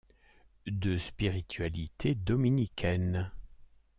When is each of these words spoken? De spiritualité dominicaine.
De 0.65 0.97
spiritualité 0.97 2.15
dominicaine. 2.15 3.29